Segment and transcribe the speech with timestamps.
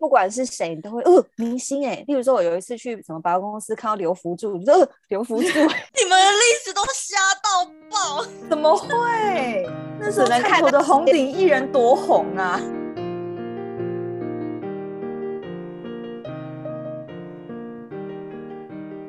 [0.00, 2.02] 不管是谁，你都会呃明星哎。
[2.06, 9.68] 例如说，我有一次去什么百货公司看到刘福柱，你说呃刘福柱， 你们的历史都瞎到爆， 怎么会？
[10.00, 12.58] 那时候看我的红顶艺人多红啊！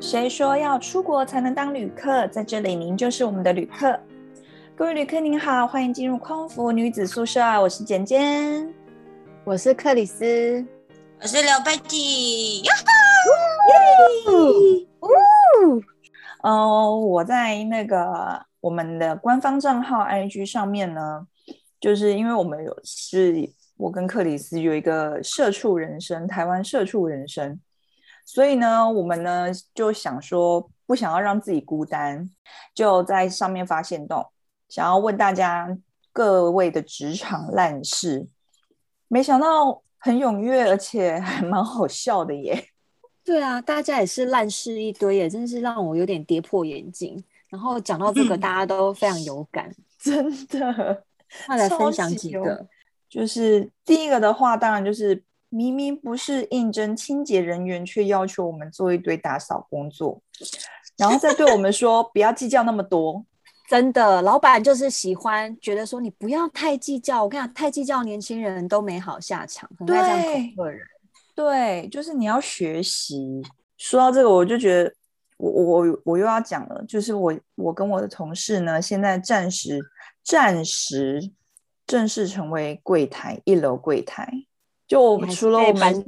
[0.01, 2.27] 谁说要出国才能当旅客？
[2.27, 3.97] 在这里，您就是我们的旅客。
[4.75, 8.67] 各位旅客您好，欢迎进入空服女子宿舍，我是简简，
[9.45, 10.65] 我是克里斯，
[11.23, 12.63] 我是刘佩蒂。
[12.63, 12.71] 哟
[16.41, 16.49] 吼！
[16.49, 21.27] 哦，我在那个我们的官方账号 IG 上面呢，
[21.79, 27.59] 就是因为我们有是我跟克里斯有一个社畜人生，台湾社畜人生，
[28.25, 29.45] 所以呢，我们呢
[29.75, 32.31] 就想说不想要让自己孤单，
[32.73, 34.25] 就在上面发现动。
[34.67, 35.77] 想要问大家
[36.11, 38.27] 各位的职场烂事，
[39.07, 42.65] 没想到很踊跃，而且还蛮好笑的耶。
[43.23, 47.23] 对啊，大家也是烂事一堆耶，真是让我有点跌破眼镜。
[47.49, 51.03] 然后讲到这个，大家都非常有感，嗯、真的。
[51.47, 52.67] 那来分享几个，
[53.07, 60.19] 就是第一个的话，当然就是明明不是应征清洁人员，却要求我们做一堆打扫工作，
[60.97, 63.23] 然后再对我们说不要计较那么多。
[63.71, 67.23] 真的，老板就是喜欢觉得说你不要太计较。
[67.23, 69.69] 我跟你讲，太计较，年轻人都没好下场。
[69.87, 70.53] 对，
[71.33, 73.41] 对，就是你要学习。
[73.77, 74.93] 说到这个，我就觉得
[75.37, 79.79] 我我我又要讲了，就是我我跟我的同事呢，现在暂时
[80.21, 81.31] 暂时
[81.87, 84.29] 正式成为柜台一楼柜台。
[84.85, 86.05] 就我除了我们，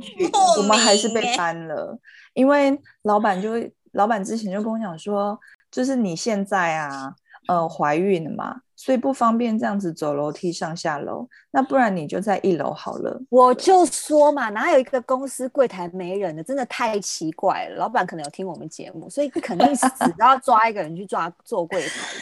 [0.57, 1.97] 我们还是被搬了，
[2.33, 3.51] 因为老板就
[3.93, 5.39] 老板之前就跟我讲说，
[5.71, 7.15] 就是你现在啊。
[7.47, 11.27] 呃，怀孕了嘛，所以不方便这样子走楼梯上下楼。
[11.51, 13.21] 那不然你就在一楼好了。
[13.29, 16.41] 我就说嘛，哪有一个公司柜台没人的？
[16.41, 17.75] 真的太奇怪了。
[17.75, 22.21] 老板可能有听我们节目，所以肯定是死都要抓一个人去抓做柜台的。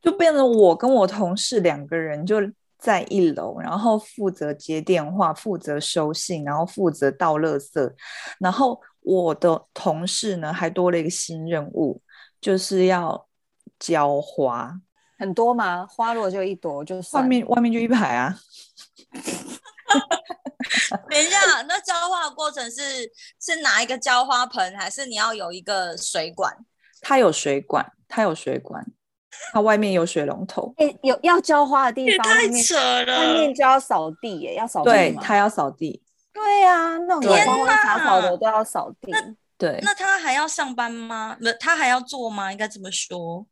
[0.00, 2.36] 就变成我跟我同事两个人就
[2.78, 7.92] 在一楼，然后负责接电话，负责收信，然后负责倒垃圾。
[8.38, 12.00] 然后我的同事呢，还多了一个新任务，
[12.40, 13.26] 就是要。
[13.84, 14.80] 浇花
[15.18, 15.86] 很多吗？
[15.86, 18.34] 花落就一朵，就外面外面就一排啊。
[21.10, 26.56] 等一下，那浇花的过程是是拿一个浇花盆，还是你要有一个水管？
[27.02, 28.84] 它有水管，它有水管，
[29.52, 30.72] 它外面有水龙头。
[30.78, 33.18] 欸、有要浇花的地方，太扯了。
[33.18, 34.90] 外面就要扫地耶，要扫地。
[34.90, 36.02] 对，它要扫地。
[36.32, 39.12] 对呀、啊，那种花花草草的都要扫地。
[39.56, 41.36] 对，那他还要上班吗？
[41.38, 42.50] 不，他还要做吗？
[42.50, 43.46] 应该这么说。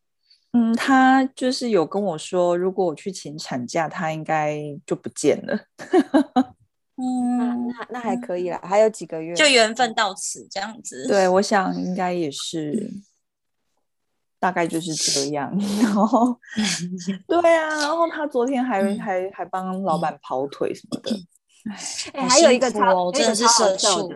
[0.52, 5.58] 嗯，他就是有跟我说，如果我去请产假，他应该就不见了。
[6.96, 11.06] 嗯，那那还可以啦，还有几个月，就缘分到此这样子。
[11.08, 12.92] 对，我想应该也是，
[14.38, 15.50] 大概就是这样。
[15.82, 16.38] 然后，
[17.26, 21.16] 对啊，然后他昨天还、嗯、还还帮老板跑腿什么的。
[22.12, 24.12] 哎、欸，还有一个超，真的是社畜。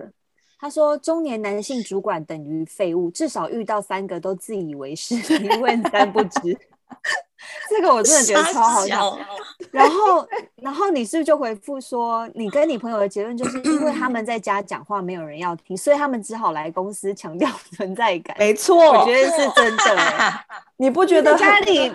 [0.66, 6.40] 他说：“中年男性主管等于废物，至少遇到三个都自以为是， 一问三不知。
[7.70, 9.16] ”这个我真的觉得超好笑。
[9.70, 10.26] 然后，
[10.56, 18.36] 然后你是不是就回复说，你跟你朋友的结论就是因为他们在家讲话没有人要听，所以他们只好来公司强调 存在感。
[18.36, 19.84] 没错，我觉得是真的。
[20.78, 21.92] 你不觉得家里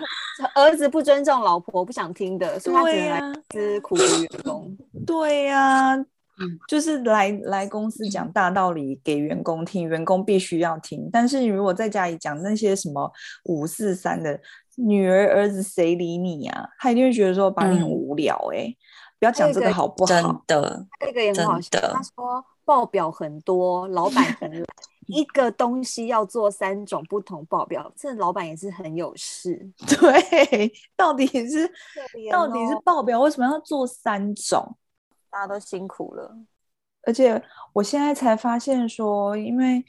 [0.54, 4.76] 儿子不尊重老婆，不想听的，所以他只能来公司苦读员工。
[5.06, 6.06] 对呀、啊。
[6.68, 11.08] 就是来来公司讲大道理给员工听，员工必须要听。
[11.12, 13.10] 但是你如果在家里讲那些什么
[13.44, 14.38] 五四三的，
[14.76, 16.68] 女儿儿子谁理你啊？
[16.78, 18.76] 他一定会觉得说把你很无聊哎、欸嗯，
[19.20, 20.08] 不要讲这个好不好？
[20.08, 21.78] 真的，这个也很好笑。
[21.80, 24.64] 他说报表很多，老板很懒，
[25.08, 29.70] 一个东西要做三种不同报表，这老板也是很有事。
[29.86, 31.70] 对，到底是
[32.30, 34.76] 到底是报表为什么要做三种？
[35.32, 36.36] 大家都辛苦了，
[37.04, 39.82] 而且我现在才发现说，因为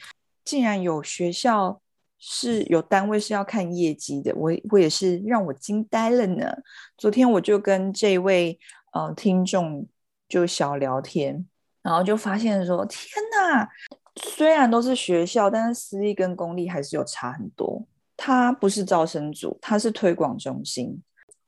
[0.45, 1.81] 竟然有学校
[2.17, 6.49] 是有单位是要看业绩的，我我也是让我惊呆了呢。
[6.97, 8.57] 昨天我就跟这位
[8.93, 9.85] 呃听众
[10.29, 11.45] 就小聊天，
[11.81, 13.01] 然后就发现说，天
[13.37, 13.69] 哪，
[14.15, 17.85] 虽然都是学校，但是私立跟公立还是有差很多。
[18.15, 21.03] 他不是招生组，他是推广中心。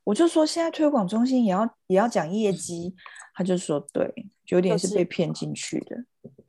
[0.06, 2.96] 我就说现在推广中心也要也要讲业绩。
[3.38, 4.10] 他就说：“对，
[4.46, 6.06] 有点是被骗进去的。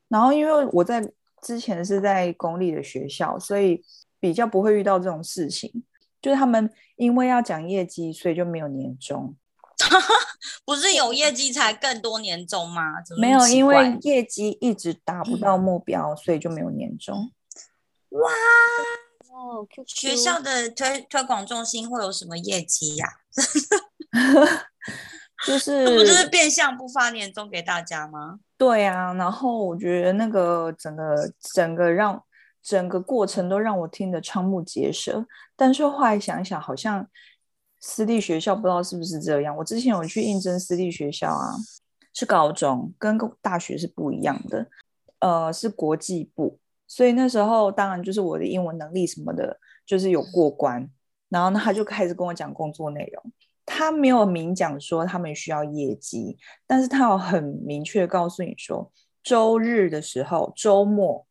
[0.06, 1.04] 然后因为我在
[1.42, 3.82] 之前是在公立的学校，所以
[4.20, 5.82] 比较不会遇到这种事情。
[6.22, 9.34] 就是他们因为要讲业绩，所以就没有年终。
[10.64, 12.82] 不是有业绩才更多年终吗？
[13.20, 17.32] 没有，因为业绩一直达不到目标，嗯、所以就没有年终。
[18.10, 18.30] 哇
[19.34, 23.25] 哦，学校的推推广中心会有什么业绩呀、啊？
[25.46, 28.40] 就是不就是变相不发年终给大家吗？
[28.56, 32.22] 对啊，然后我觉得那个整个整个让
[32.62, 37.06] 整个过程都让我听得瞠目结舌，但是后来想想，好像
[37.80, 39.56] 私立学校不知道是不是这样。
[39.56, 41.54] 我之前有去应征私立学校啊，
[42.14, 44.66] 是高中，跟大学是不一样的，
[45.20, 50.88] 呃，是国际部，所以那时候当然就是我的英文能力什么的，就是有过关，
[51.28, 53.32] 然后呢，他就开始跟我讲工作内容。
[53.68, 56.38] 他没有明讲说他们需要业绩，
[56.68, 58.92] 但是他有很明确告诉你说，
[59.24, 61.26] 周日的时候、周末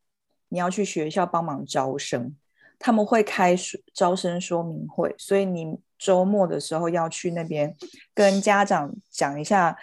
[0.49, 2.35] 你要去学校帮忙招生，
[2.77, 3.55] 他们会开
[3.93, 7.73] 招生说明会，所以你周末的时候要去那边
[8.13, 9.77] 跟家长讲一下，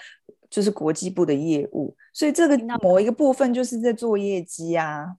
[0.51, 1.97] 就是国际部的业务。
[2.13, 5.17] 所以这个某一个部分就是在做业绩啊。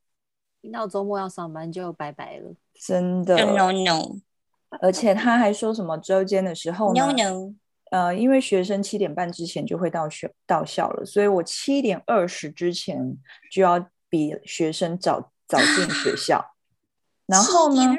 [0.61, 3.35] 听到周末要上班就拜拜了，真的。
[3.37, 4.19] No no。
[4.81, 7.53] 而且他还说什么周间的时候呢？No, no.
[7.91, 13.17] 呃，因为学生七点半之前就会到学到校了，所以我七点二十之前
[13.51, 16.43] 就要比学生早早进学 校。
[17.27, 17.95] 然后呢？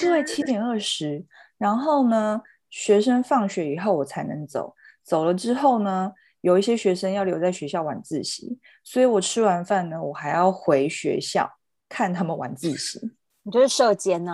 [0.00, 1.24] 对，七点二十。
[1.58, 2.40] 然后呢？
[2.70, 4.74] 学生放学以后我才能走。
[5.02, 6.12] 走了之后呢？
[6.40, 11.48] 有一些学生要留在学校晚自习，所以我吃完饭呢，我还要回学校
[11.88, 12.98] 看他们晚自习。
[13.42, 14.32] 你就是舍监呢？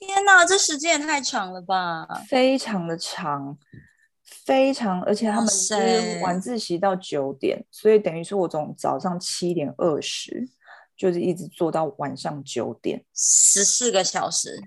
[0.00, 2.06] 天哪，这时间也太长了吧！
[2.28, 3.56] 非常的长，
[4.44, 10.46] 非常，而且他们是晚自习到九点，所以等于说我从早上七点二十，
[10.96, 14.60] 就是一直做到晚上九点，十四个小时，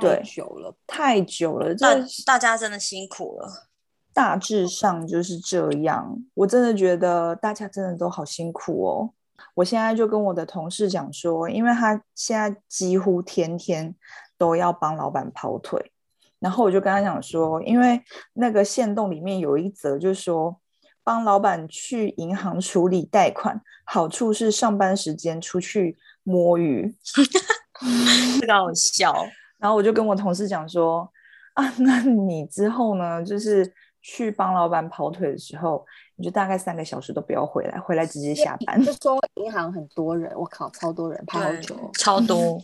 [0.00, 1.94] 对，太久了，太久了，大
[2.26, 3.68] 大家真的辛苦了。
[4.12, 9.14] 大致上就是这样，我真的觉得大家真的都好辛苦哦。
[9.54, 13.94] 我现在就跟我的同事讲说，因为他现在几乎天天。
[14.38, 15.92] 都要帮老板跑腿，
[16.38, 18.00] 然后我就跟他讲说，因为
[18.32, 20.56] 那个线动里面有一则，就是说
[21.02, 26.94] 帮老板去银行处理贷款，好处是上班时间出去摸鱼，
[28.40, 29.12] 这个好笑。
[29.58, 31.10] 然后我就跟我同事讲说，
[31.54, 38.80] 啊，那你之后呢，就是去帮老板跑腿的时候，你就大概三个小时都不要回来，回来直接下班。
[38.84, 42.62] 就说银行很多人，我靠，超多人，排好久，超多。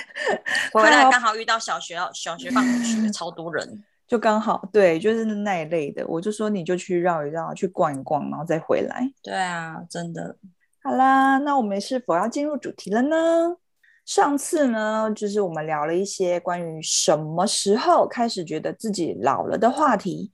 [0.72, 6.06] 回来刚好遇到小学，小学放学， 超多人，就刚好对，就是那一类的。
[6.06, 9.02] 我就说你就去绕一绕，去逛一逛，然后再回来。
[9.22, 10.36] 对啊，真的。
[10.82, 13.16] 好啦，那我们是否要进入主题了呢？
[14.04, 20.32] 上次呢，就是我们聊了一些关于什么时候开始觉得自己老了的话题。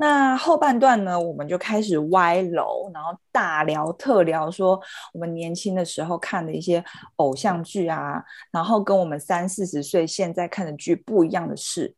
[0.00, 4.80] 那后半段呢，我们就开始歪楼，然后大聊特聊，说
[5.12, 6.84] 我们年轻的时候看的一些
[7.16, 8.22] 偶像剧啊，
[8.52, 11.96] 然后跟我们三四十岁现在看的剧不一样的事。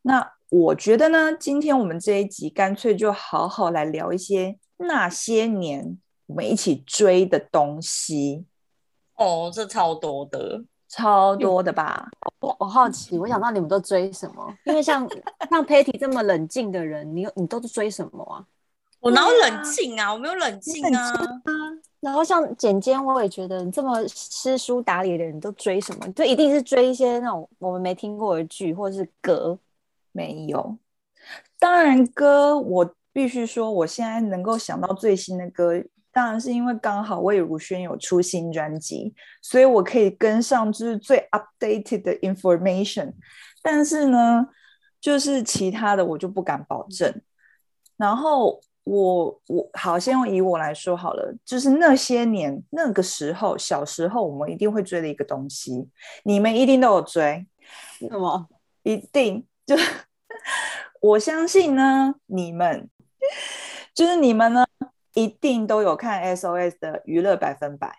[0.00, 5.98] 那我觉得呢，今天我们这一集干脆就好好来聊一些那些年
[6.28, 8.46] 我们一起追的东西。
[9.16, 10.64] 哦，这超多的。
[10.94, 12.06] 超多的吧，
[12.40, 14.54] 我我好奇，我想到你们都追什么？
[14.64, 15.08] 因为像
[15.48, 18.44] 像 Patty 这么冷静的人，你你都是追什么啊？
[19.00, 20.12] 我哪有冷静啊？
[20.12, 21.12] 我没有冷静啊。
[22.00, 26.12] 然后像简简，我也觉得你这么知书达理的人，都追什么？
[26.12, 29.58] 就一定是追一些那种我们没听过的剧，或者是歌？
[30.12, 30.76] 没有。
[31.58, 35.82] 当然歌，我必须说，我现在能够想到最新的歌。
[36.12, 43.14] 当然是因为刚好魏如萱有出新专辑，所以我可以跟上就是最 updated 的 information。
[43.62, 44.46] 但是呢，
[45.00, 47.22] 就是其他的我就不敢保证。
[47.96, 55.88] 然后我我好，先用以我来说好了，就是那些年那个时候小时候我们一定会追的一个东西，
[56.24, 57.46] 你们一定都有追，
[57.98, 58.48] 什么？
[58.82, 59.74] 一定就
[61.00, 62.90] 我相信呢，你们
[63.94, 64.66] 就是你们呢。
[65.14, 67.98] 一定都有看 SOS 的娱乐百分百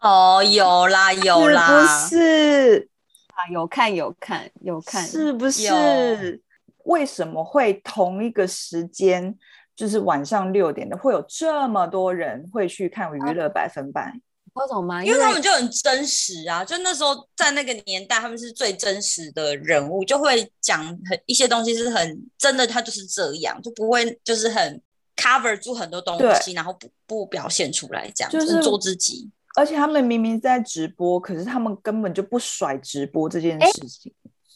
[0.00, 2.88] 哦，有啦有啦，是不是
[3.34, 3.48] 啊？
[3.50, 6.40] 有看有看有看，是不是？
[6.84, 9.36] 为什么会同一个时间，
[9.74, 14.12] 就是晚上六点的，会有这么多人会去看娱乐百分百？
[14.52, 15.04] 为什么吗？
[15.04, 24.80] 因为他们就很真实啊，就那时候在那个年代，他们是最真实的人物，就会讲很一些东西是很真的，他就是这样，就不会就是很。
[25.16, 29.30] Cover 住很多东西，然后不不表现出来，这样就是做自己。
[29.56, 34.12] 而且他们明明在直播，可是他们根本就不甩直播这件事情。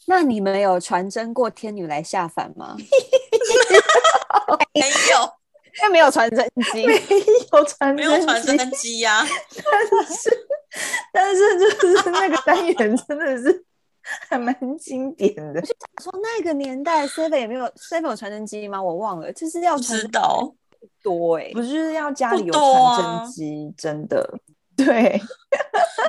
[0.06, 2.74] 那你们有传真过天女来下凡吗？
[4.74, 5.32] 没有，
[5.78, 6.94] 因为没有传真机，没
[7.52, 9.24] 有传没有传真机呀。
[9.54, 10.48] 但是，
[11.12, 11.70] 但是就
[12.02, 13.64] 是那个单元真的是
[14.28, 15.60] 还蛮经典的。
[15.60, 18.82] 我就想说那个年代 Seven 也没有 Seven 有传真机吗？
[18.82, 20.54] 我忘了，就是要知道
[21.02, 24.38] 多哎、欸，不是就是要家里有传真机，真的。
[24.78, 25.20] 对，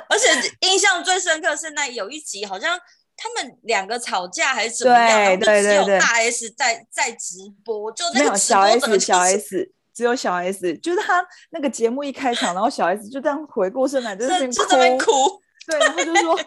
[0.10, 0.30] 而且
[0.62, 2.80] 印象最深刻是那有一集，好像
[3.18, 16.40] 他们两个吵架还是怎么样，对对对，只有大 S 在在直播，就那个小 S 小 S 只有小 S，就是他那个节目一开场，然后小 S 就这样回过身来，就在那边哭，哭， 对，然后就说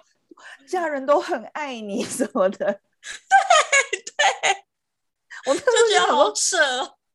[0.67, 4.57] 家人都很爱你什么的， 对对，
[5.47, 6.57] 我就觉得好扯。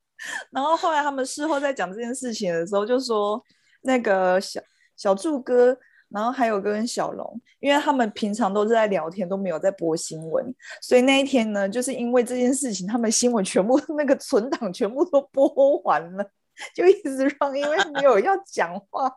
[0.51, 3.43] 然后后来他们事后在讲这件事情的时候，就说
[3.81, 4.61] 那个小。
[4.99, 5.77] 小柱哥，
[6.09, 10.43] 然后还有个跟小龙，因为他们平常都是在聊天，都没有在播新闻，
[10.81, 16.27] 所以那一天呢，就是因为这件事情，他们新闻全部那个存档全部都播完了，
[16.73, 19.07] 就一直让，因为没有要讲话，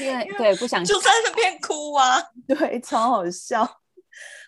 [0.00, 3.68] 因为对不想就在那边哭啊， 对，超好笑，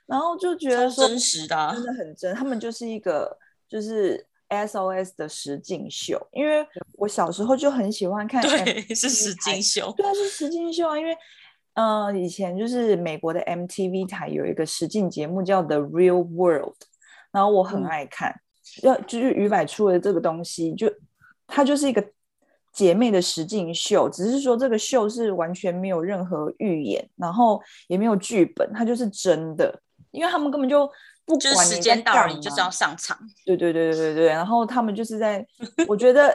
[0.07, 4.27] 然后就觉得说真实的，真的很真，他们就是一个就是。
[4.49, 10.97] SOS 的实境秀，因为我小时候就很喜欢看，对，是实境秀，对啊，是实境秀啊。
[10.97, 11.13] 因为，
[11.75, 16.77] 嗯、呃，以前就是美国的 MTV 台有一个实境节目叫 The Real World，
[17.33, 18.41] 然后我很爱看，
[18.85, 20.89] 要、嗯、就是于百出的这个东西，就
[21.49, 22.01] 它就是一个
[22.77, 29.81] 姐妹的实境秀，只是说这个秀是完全没有任何预演，然后也没有剧本，它就是真的，
[30.13, 30.89] 因为他们根本就。
[31.29, 33.19] 不管时间到了，你就是要上场。
[33.45, 35.45] 对对对对对对，然后他们就是在，
[35.89, 36.33] 我觉得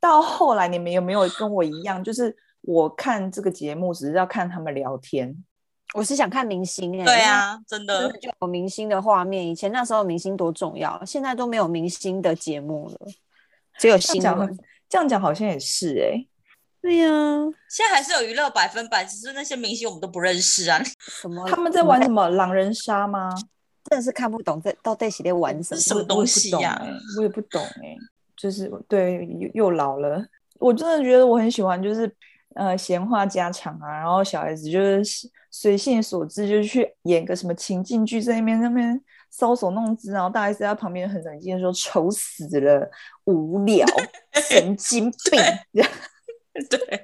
[0.00, 5.36] 到后来你们有没有跟我一样，就是我看这个节目只是要看他们聊天，
[5.92, 7.04] 我是想看明星哎。
[7.04, 9.46] 对啊，真的就有明星的画面。
[9.46, 12.96] 以前那时候明星多重要，现在都没有明星的节目了，
[13.78, 14.58] 只有新闻。
[14.92, 16.28] 这样讲好像也是哎、欸。
[16.82, 20.78] 对呀、啊，现在还是有娱乐百分百，只是那些明星我们都不认识啊。
[21.08, 21.48] 什么？
[21.48, 23.30] 他们在玩什么狼人杀吗？
[23.84, 26.86] 真的是看不懂在到底是在玩什么什么东西呀、啊？
[27.16, 27.98] 我也不懂哎、欸，
[28.36, 30.22] 就是对又又老了。
[30.58, 32.14] 我真的觉得我很喜欢，就是
[32.54, 35.02] 呃闲话家常啊，然后小孩子就是
[35.50, 42.90] 随性所致，就去演个什么情境剧，在那边那边搔首弄姿，然后大 S 在旁边很冷静的说：“丑死了，
[43.24, 43.86] 无聊，
[44.48, 45.40] 神经病。”
[46.68, 47.02] 对，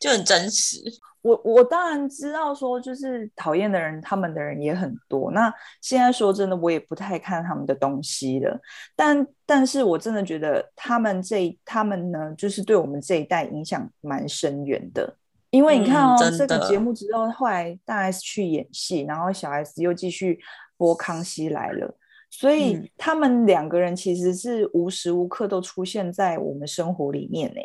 [0.00, 0.78] 就很真实。
[1.20, 5.30] 我我当然知道说，就是讨厌的人，他们的人也很多。
[5.32, 8.58] 那现在说真的，我也不太看他们的东西了。
[8.94, 15.16] 但但是我真的觉得他们这他们呢，就是对我们这一代影响蛮深远的。
[15.50, 20.38] 因为你看哦，嗯、这个节目之后，后来大 S 去演戏，然后小 S 又继续
[20.76, 21.86] 播《康熙来了》，
[22.30, 27.60] 所以他们两个人其实是无时无刻都出现在我们生活里面呢。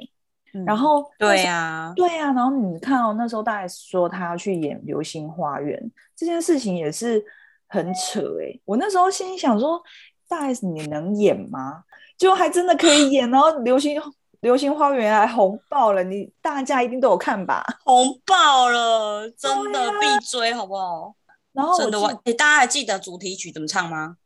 [0.65, 5.79] 然后对呀，对呀，然后你看哦，那时候大 S 说他要去演《流星花园》
[6.13, 7.23] 这件事情也是
[7.69, 8.59] 很扯哎。
[8.65, 9.81] 我那时候心里想说，
[10.27, 11.83] 大 S 你能演吗？
[12.17, 13.97] 就还真的可以 演，然后《流星
[14.41, 17.63] 流星花园》还红爆了，你大家一定都有看吧？
[17.85, 21.15] 红爆了，真的必追，好不好？
[21.53, 24.17] 然后真的，哎，大家还记得主题曲怎么唱吗？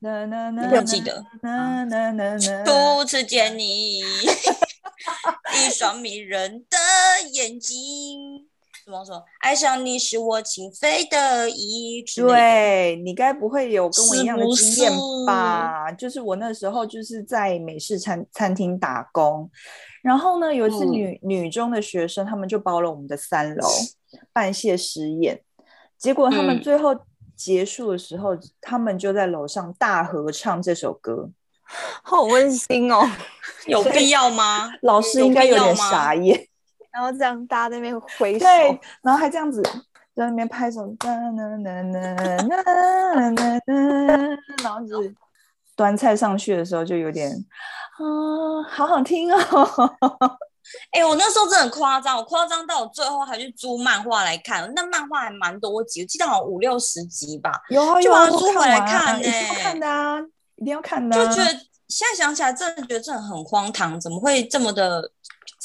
[0.00, 1.24] 你不记得？
[2.64, 4.02] 初次见你。
[5.56, 6.76] 一双迷人的
[7.30, 8.46] 眼睛，
[8.84, 9.22] 怎么说？
[9.40, 12.02] 爱上你是我情非得已。
[12.16, 14.92] 对，你该不会有跟我一样的经验
[15.26, 15.86] 吧？
[15.88, 19.48] 是是就是我那时候就是在美式餐餐厅打工，
[20.02, 23.68] 然后呢，有一次女、嗯、女中的学生他们就包了我们的三楼
[24.32, 25.40] 办谢师宴，
[26.04, 26.94] 结果他们最后
[27.34, 31.30] 结束的时候他们就在楼上大合唱这首歌
[32.04, 33.00] 好温馨哦
[33.66, 34.70] 有必要吗？
[34.82, 36.46] 老师应该有点傻眼。
[36.92, 38.46] 然后这样大家在那边回对
[39.00, 39.62] 然后还这样子
[40.14, 45.10] 在那边拍手呐呐呐呐呐呐呐呐然后就
[45.74, 47.32] 端菜上去的时候就有点
[47.96, 49.38] 啊好好听哦。
[50.92, 60.18] 哎、欸，我那时候真的很夸张，我夸张到我最后还去租漫画来看，那漫画还蛮多集，我记得好像五六十集吧，有啊，就把它租回来看呢、欸，好看的啊。
[60.56, 61.50] 一定要看的、啊，就觉得
[61.88, 65.10] 现在想起来，真的觉得真的很荒唐，怎么会这么的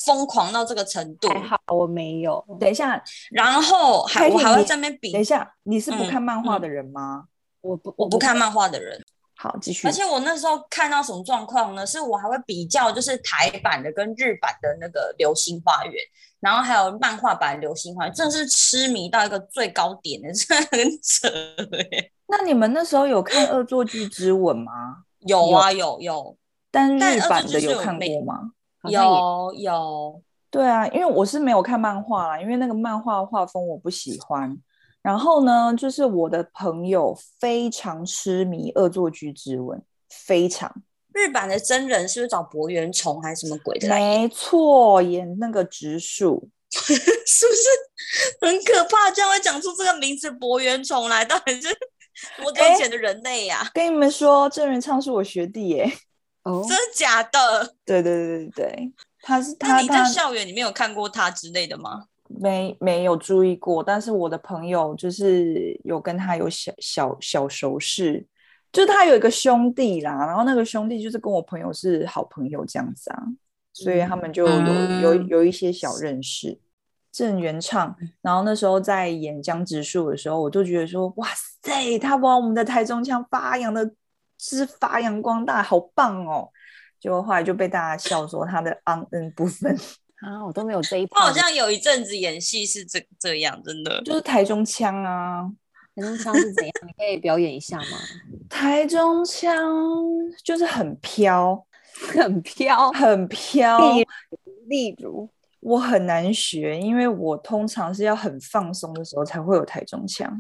[0.04, 1.28] 疯狂到这个程度？
[1.30, 2.44] 还好我没有。
[2.60, 5.12] 等一下，然后还我还会在那边比。
[5.12, 7.26] 等一下，你是不看漫画的人吗？
[7.62, 9.00] 我不，我不看漫画的人。
[9.42, 9.88] 好，继续。
[9.88, 11.86] 而且我那时候看到什么状况呢？
[11.86, 15.94] 是我还会比较，就是台版的跟日版的那个《流星花园》，
[16.42, 21.30] 然后还有漫画版《流星花园》，真的是痴迷到一个最高点的， 真的很扯
[21.78, 22.12] 哎。
[22.28, 24.72] 那你们那时候有看《恶作剧之吻》吗？
[25.20, 26.36] 有啊，有有。
[26.70, 28.52] 但日版的有看过吗？
[28.90, 30.22] 有有。
[30.52, 34.58] 对啊，因为我是没有看漫画啦，因为那个漫画画风我不喜欢。
[35.02, 39.80] 然后呢，就是我的朋友非常痴迷《恶作剧之吻》，
[40.10, 40.74] 非常。
[41.14, 43.90] 日版的真人是不是找柏原崇还是什么鬼的？
[43.90, 47.68] 没错，演那个直树， 是不是
[48.42, 49.10] 很可怕？
[49.12, 51.68] 居然会讲出这个名字柏原崇来，到底是
[52.38, 53.72] 多久以前的人类呀、啊？
[53.74, 55.92] 跟你们说，郑元畅是我学弟耶。
[56.44, 57.76] 哦，真的假的？
[57.86, 58.94] 对对对对对。
[59.22, 62.06] 他是他，那你在校园里面有看过他之类的吗？
[62.30, 63.84] 没，没有注意过。
[63.84, 68.26] 但是我的朋友就是有跟他有小小小熟识，
[68.72, 73.24] 就他有一个兄弟啦，然后那个兄弟就是跟我朋友是好朋友这样子啊，
[73.74, 76.60] 所以他们就有、嗯、有有一些小认识。
[77.12, 81.28] 郑元畅，然后那时候在演江直树的时候，我就觉得说，哇
[81.64, 83.92] 塞，他把我们的台中腔发扬的
[84.38, 86.48] 是发扬光大，好棒哦。
[87.00, 89.76] 结果后来就被大家笑说他的昂嗯部分
[90.22, 91.06] 啊，我都没有这一。
[91.08, 95.50] 他好像有一阵子演戏是这这样，真的就是台中腔啊。
[95.96, 96.74] 台中腔是怎样？
[96.86, 97.98] 你可以表演一下吗？
[98.50, 99.54] 台中腔
[100.44, 101.66] 就是很飘，
[102.14, 103.78] 很飘，很飘。
[103.94, 105.30] 例如，例如
[105.62, 110.34] 我很难学，因为我通常是要很放松的时候才会有台中腔。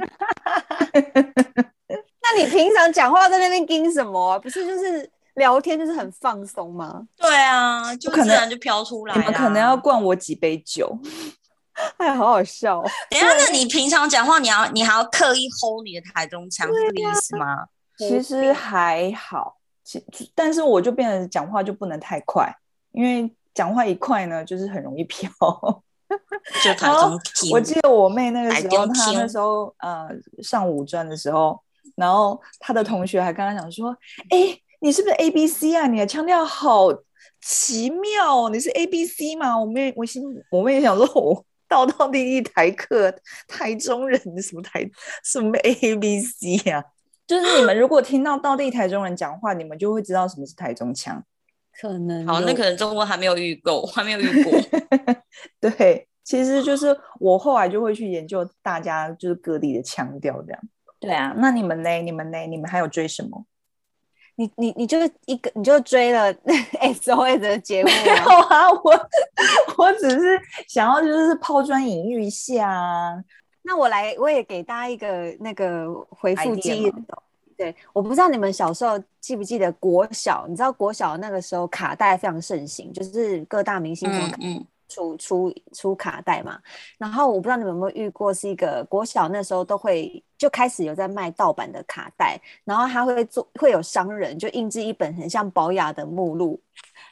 [2.21, 4.39] 那你平常讲话在那边盯什么啊？
[4.39, 5.09] 不是就是？
[5.39, 7.07] 聊天就是很放松吗？
[7.17, 9.15] 对啊，就自然就飘出来。
[9.15, 10.95] 你们可能要灌我几杯酒，
[11.97, 12.83] 哎，好好笑。
[13.09, 17.65] 等下，那你平常讲话，你要你还要刻意 hold 你的台中腔，是这个意思吗？
[17.97, 20.05] 其实还好，其
[20.35, 22.53] 但是我就变成讲话就不能太快，
[22.91, 25.27] 因为讲话一快呢，就是很容易飘。
[26.63, 27.49] 就台中 腔。
[27.51, 30.09] 我记得我妹那个时候，她那时候呃
[30.43, 31.59] 上五专的时候，
[31.95, 33.95] 然后她的同学还跟她讲说
[34.29, 35.87] ：“哎、欸。”你是不是 A B C 啊？
[35.87, 36.87] 你的腔调好
[37.41, 38.49] 奇妙哦！
[38.49, 39.59] 你是 A B C 吗？
[39.59, 43.13] 我妹，我心，我妹想说，我道道地地台客，
[43.47, 44.89] 台中人，什么台，
[45.23, 46.83] 什么 A B C 啊？
[47.27, 51.23] 就是你们如果听到道地台中人讲话，你们就会知道什么是台中腔。
[51.79, 54.51] 可能好，那可能中文还没有遇过， 还没有遇过。
[55.61, 60.61] 对，其实就是我后来就会去研究大家就是各地的腔调这样。
[60.99, 61.89] 对啊，那你们呢？
[62.01, 62.37] 你们呢？
[62.47, 63.45] 你们还有追什么？
[64.39, 66.33] 你你你就一个你就追了
[66.79, 67.89] SOS 的节目？
[67.89, 68.15] 没有
[68.47, 69.09] 啊，我
[69.77, 73.21] 我只是想要就是抛砖引玉一下啊。
[73.63, 76.93] 那我来，我也给大家一个那个回复记忆。
[77.57, 80.45] 对，我不知道你们小时候记不记得国小？
[80.47, 84.17] 你知道国小那个时候卡带非常盛行，就是各大明星都
[84.87, 86.57] 出、出出卡带嘛。
[86.97, 90.23] 然后我不知道你们有没有遇过，是一个国小那时候都会。
[90.39, 96.57] 就开始有在卖盗版的卡带，然后他会做，会有商人就印制一本很像宝雅的目录，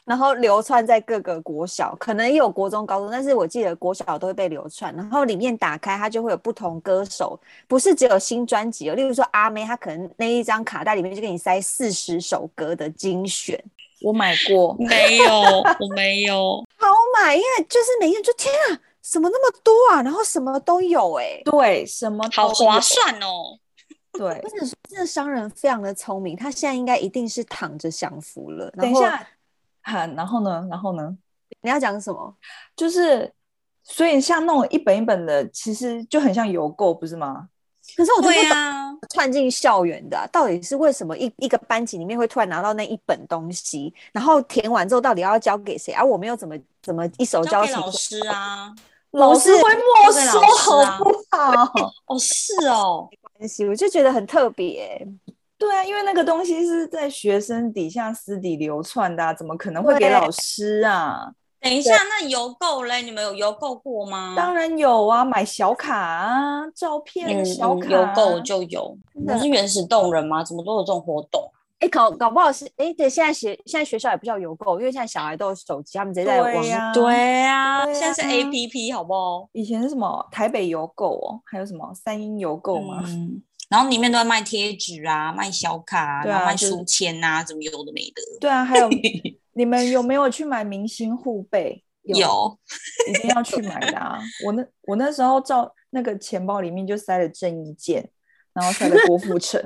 [0.06, 4.92] 然后流窜在各个国小，可能也有国中、高中，但是我记得国小都会被流窜。
[4.96, 7.38] 然后里面打开，它就会有不同歌手，
[7.68, 8.94] 不是只有新专辑哦。
[8.94, 13.62] 例如说阿妹，她可能那一张卡带里面就给你塞四十首歌的精选。
[14.00, 16.64] 我买过，没有，我没有。
[16.78, 18.80] 好买，因为就是每天就天啊。
[19.02, 20.02] 什么那么多啊？
[20.02, 23.58] 然后什么都有哎、欸，对，什么好划算哦。
[24.12, 28.70] 对，真的是这商人非常的聪明，他现在应该一定是躺着享福了。
[28.72, 29.24] 等一下，
[29.82, 30.66] 喊，然后呢？
[30.68, 31.16] 然后呢？
[31.60, 32.34] 你要讲什么？
[32.74, 33.32] 就是，
[33.84, 37.48] 所以像那种一本一本的，其实就很像邮购，不是吗？
[37.96, 45.92] 可是我觉得啊，窜进校园的、啊，到底是为什么一一个班级里面会突然拿到那一本东西，然后填完之后到底要交给谁？
[45.92, 48.74] 而、啊、我没有怎么怎么一手交给老师啊。
[49.12, 51.64] 老师会没收，好不好？
[52.06, 55.02] 哦，是哦，没关系，我就觉得很特别。
[55.56, 61.32] 对啊，因为那个东西是在学生底下私底流窜的、啊，怎么可能会给老师啊？
[61.60, 63.02] 等一下，那邮购嘞？
[63.02, 64.34] 你们有邮购过吗？
[64.36, 68.96] 当然有啊，买小卡啊，照片小卡，邮、嗯、购就有。
[69.14, 70.44] 你是原始动人吗？
[70.44, 71.50] 怎么都有这种活动？
[71.80, 76.52] 哎、欸，搞搞不好是哎、欸，对，现在学现在学校也不叫邮购，因为现在小孩都有手机，他们直接在网。
[76.52, 79.48] 对呀、啊，对啊，现在是 APP，好不好？
[79.52, 83.02] 以前是什么台北邮购哦，还有什么三英邮购吗？
[83.06, 88.22] 嗯，然后里面都在卖贴纸啊，卖小卡，对啊，然后卖书签啊，怎么有的没的。
[88.40, 88.88] 对啊，还有
[89.58, 91.84] 你们有没 有去买明星护贝？
[92.04, 92.56] 有，
[93.08, 94.18] 一定要去买的啊！
[94.46, 98.08] 我那我那时候照那个钱包里面就塞了郑伊健，
[98.54, 99.60] 然后塞了郭富城。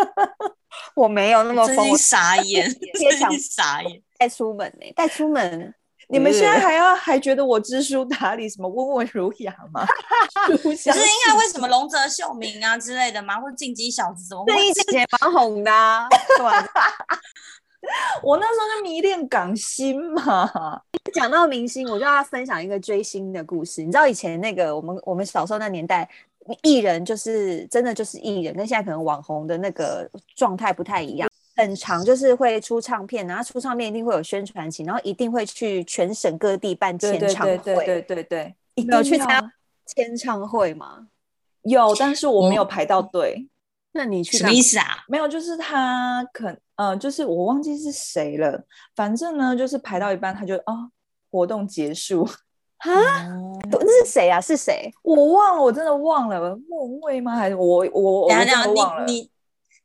[0.94, 4.92] 我没有那么疯，傻眼，真傻眼，带出门呢、欸？
[4.92, 5.74] 带出门，
[6.08, 9.84] 你们现在还要还觉得我知书达理，什么温文儒雅吗？
[10.62, 10.94] 不是应
[11.26, 13.40] 该为什么龙泽秀明啊之类的吗？
[13.40, 14.52] 或者进击小子怎么会？
[14.52, 16.68] 这一节蛮红的、啊，对吧？
[18.22, 20.50] 我那时候就迷恋港星嘛。
[21.12, 23.82] 讲到明星，我就要分享一个追星的故事。
[23.82, 26.08] 你知道以前那个我们我们小时候那年代，
[26.62, 31.28] 艺人就是真的就是艺人，跟现在可能网红的那个状态不太一样。
[31.54, 37.58] 很长就是会出唱片，然后出唱片一定会有宣传期，然后一定会去全省各地办签唱会。
[37.58, 39.52] 对对对对对对，一定有去参加
[39.86, 41.08] 签唱会吗？
[41.64, 43.34] 有，但是我没有排到队。
[43.36, 43.48] 嗯、
[43.92, 45.04] 那你去什么意思啊？
[45.08, 48.64] 没有，就是他可呃，就是我忘记是谁了。
[48.96, 50.90] 反正呢，就是排到一半，他就哦，
[51.30, 52.28] 活动结束。
[52.78, 52.90] 啊？
[53.70, 54.40] 那是谁啊？
[54.40, 54.90] 是谁？
[55.02, 56.56] 我忘了，我真的忘了。
[56.68, 57.36] 莫文蔚吗？
[57.36, 59.04] 还是我我我真的忘了。
[59.04, 59.30] 你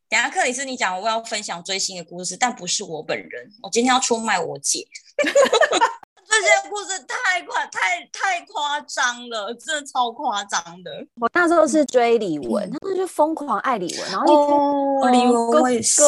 [0.09, 3.51] 等下，克里斯，你讲我要分享追星的故事，但不是我本人。
[3.61, 4.87] 我今天要出卖我姐。
[6.29, 10.91] 这些故事太夸太太夸张了，真的超夸张的。
[11.19, 16.01] 我那时候是追李玟，嗯、他们就疯狂爱李玟，然后哦、李玟我也是，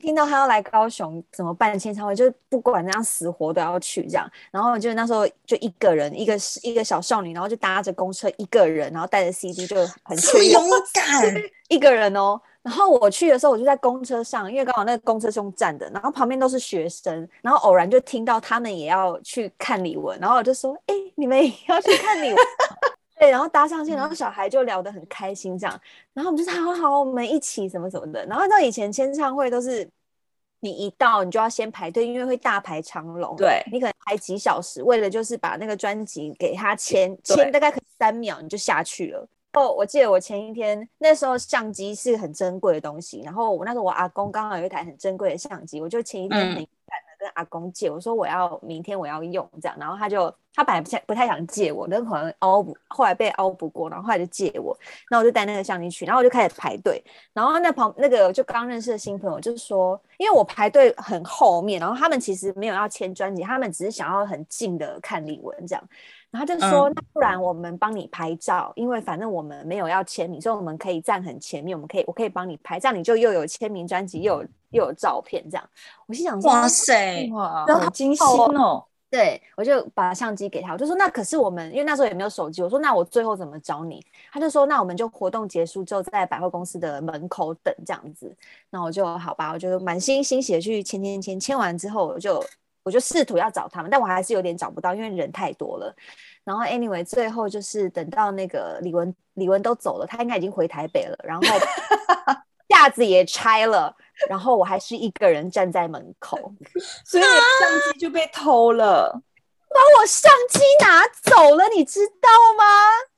[0.00, 4.28] 听到他要来高雄怎么办签唱会，就是不管怎样死活都要去这样。
[4.50, 10.16] 然后就那时候就一个人，一个一个小少女，然后就搭着公车一个人，然后带着 CD 就很
[10.50, 11.34] 勇敢，
[11.68, 12.40] 一个人哦。
[12.62, 22.36] 然后我去的时候，我就在公车上，因为刚好那个公车是用站的，然后旁边都是学生，然后偶然就听到他们也要去看李玟，然后我就说：“哎，你们也要去看李玟？”
[23.18, 25.80] 对，然后搭上去，然后小孩就聊得很开心，这样，
[26.12, 29.88] 然后我们就说：“好好，我们一起什么什么的。”然后到以前签唱会都是
[30.60, 39.28] 你一到你就要先排队，因为会大排长龙，对，你可能排几小时，为了就是把那个专辑给他签，签大概可能三秒你就下去了。
[39.52, 46.66] 哦，我记得我前一天那时候相机是很珍贵的东西，然后我那时候我阿公刚好有一台很珍贵的相机，我就前一天很赶的
[47.18, 54.74] 跟阿公借，我说我要明天我要用这样，然后他就他本来不太不太想借我，但可能拗不，后来被拗不过，然后后来就借我，
[55.10, 65.88] 那我就带那个相机去，然后我就开始排队，然后那旁那个就刚认识的新朋友就是说，因为我排队很后面，然后他们其实没有要签专辑，他们只是想要很近的看李玟这样。
[66.32, 75.70] 然后就说，那不然我们帮你拍照，嗯、因为反正我们没有要签名，所以我们可以站很前面，我们可以，我可以帮你拍，这样你就又有签名专辑，又有又有照片，这样。
[76.06, 78.82] 我心想说，哇塞，哇，好惊心哦！
[79.10, 84.02] 对，我就把相机给他，我就说，那可是我们，因为那时候也没有手机，我说，那我最后怎么找你？
[84.32, 88.34] 他就说，那我们就活动结束之后，在百货公司的门口等这样子。
[88.70, 92.42] 那我就好吧，我就满心欣喜的去签签签，签完之后我就。
[92.82, 95.94] 我就试图要找他们，但我还是有点找不到，因为人太多了。
[96.44, 101.16] 然后 anyway，最后就是等到那个李文，李文都走了，他应该已经回台北了。
[101.22, 101.42] 然后
[102.68, 103.94] 架子也拆了，
[104.28, 106.36] 然后我还是一个人站在门口，
[107.06, 109.22] 所以相机就被偷了，
[109.68, 112.64] 把我相机拿走了，你知道吗？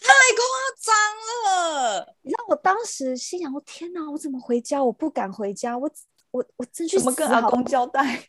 [0.01, 0.45] 太夸
[0.83, 2.15] 张了！
[2.23, 4.85] 你知道我当时心想：我天哪，我怎么回家？
[4.85, 5.89] 我不敢回家，我
[6.33, 8.21] 我我真去怎么跟阿公交代？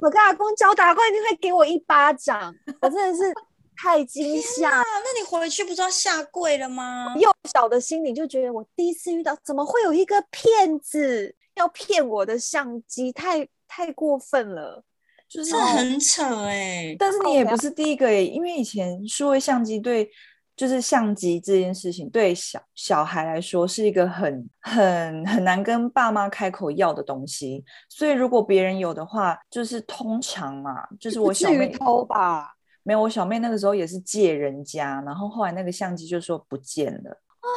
[0.00, 2.54] 我跟阿公交代，阿公一定会给我一巴掌。
[2.80, 3.32] 我真的是
[3.76, 4.70] 太惊吓。
[4.70, 7.14] 那你回去不是要下跪了吗？
[7.18, 13.12] 幼小的心里就觉得，我第一次遇到，怎么会有一个骗子要骗我的相机？
[13.12, 14.84] 太太过分了，
[15.28, 16.96] 就是很扯哎、欸。
[16.98, 20.10] 但是你也不是第一个哎、欸，因为以前数位相机对。
[20.56, 37.10] 就是相机这件事情，对小小孩来说是一个很很很难跟爸妈开口要的东西，所以如果别人有的话，就是通常嘛，就是我小妹偷吧，没有，我小妹那个时候也是借人家，然后后来那个相机就说不见了。
[37.40, 37.48] 啊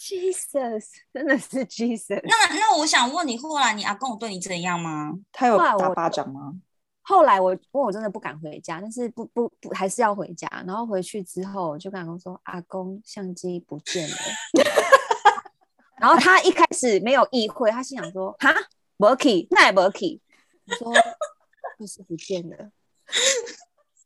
[0.00, 2.20] ，Jesus，真的是 Jesus。
[2.24, 5.12] 那那我想问你，后来你阿公有对你怎样吗？
[5.32, 6.54] 他有打巴掌吗？
[7.08, 10.46] 后来我，因为我真的不敢回家，但是不不不，还是要回家。
[10.66, 14.16] 然后回去之后，我就跟阿公说：“阿公，相机不见了。
[15.98, 18.54] ”然后他一开始没有意会，他心想说：“哈，
[18.98, 20.20] 没去，那也没去。”
[20.68, 20.92] 我说
[21.80, 22.70] ：“就是不见了。”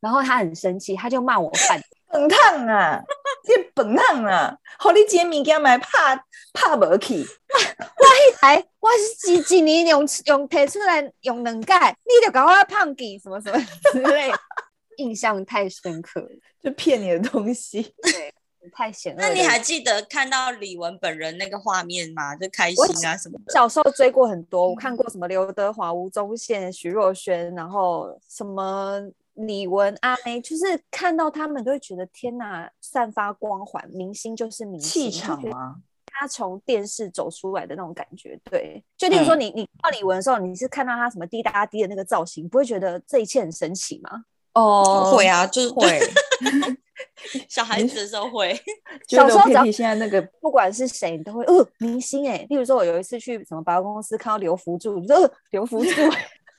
[0.02, 3.00] 然后他很生气，他就骂我笨笨 烫啊，
[3.48, 6.14] 你笨烫啊，好你捡物件买怕
[6.52, 7.14] 怕没去。
[7.22, 13.58] 我一台，我是几几年用用提出来用两盖，你就搞我胖给什么什么
[13.92, 14.30] 之类，
[14.98, 16.28] 印象太深刻了，
[16.60, 18.34] 就骗你的东西，对，
[18.74, 19.18] 太险恶。
[19.20, 22.34] 那你还记得看到李玟本人那个画面吗？
[22.36, 23.52] 就开心啊什么的。
[23.52, 29.00] 小时候追过很多，我看过什么刘德华、吴宗宪、徐若瑄，然后什么
[29.34, 35.76] 李玟、阿妹，就是看到他们都会觉得天哪，散发光环，明星就是明星，气场吗？
[36.06, 44.24] 他从电视走出来的那种感觉，对，就例如说你，你你看李玟的时候，你是看到他什么滴答滴的那个造型，不会觉得这一切很神奇吗？
[44.54, 45.98] 哦，会啊，就是会。
[47.48, 48.54] 小孩子的时候会，
[49.08, 52.46] 小时候只要现在那个不管是谁，你都会呃明星哎。
[52.48, 55.90] 例如说，我有一次去什么百货公司看到刘福柱，你说呃刘福助，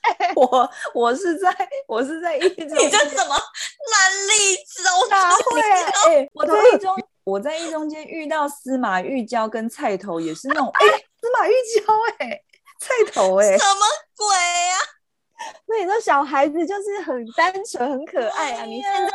[0.36, 1.54] 我我是在
[1.86, 5.08] 我是在一 中，你这什么烂例子我？
[5.08, 5.92] 哪会啊？
[6.06, 12.40] 哎、欸，我在一中，我在一中间遇到司马玉娇跟菜头也是那种，哎、欸，司马玉娇，哎，
[12.80, 13.80] 菜头，哎，什么
[14.16, 14.82] 鬼呀、啊？
[15.66, 18.64] 那你说小孩子就是很单纯、很可爱啊？
[18.64, 19.10] 你现在